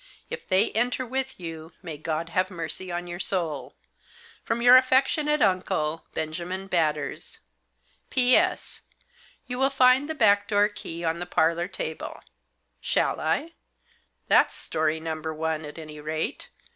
If 0.31 0.47
they 0.47 0.71
enter 0.71 1.05
with 1.05 1.39
you 1.39 1.73
may 1.83 1.95
God 1.99 2.29
have 2.29 2.49
mercy 2.49 2.91
on 2.91 3.05
your 3.05 3.19
soul. 3.19 3.75
From 4.43 4.59
your 4.59 4.75
affectionate 4.75 5.43
uncle, 5.43 6.05
Benjamin 6.15 6.65
Batters. 6.65 7.37
P.S.— 8.09 8.81
You 9.45 9.59
will 9.59 9.69
find 9.69 10.09
the 10.09 10.15
back 10.15 10.47
door 10.47 10.69
key 10.69 11.03
on 11.03 11.19
the 11.19 11.27
parlour 11.27 11.67
table.' 11.67 12.23
Shall 12.79 13.19
I? 13.21 13.51
That's 14.27 14.55
story 14.55 14.99
number 14.99 15.35
one 15.35 15.63
at 15.65 15.77
any 15.77 15.99
rate. 15.99 16.49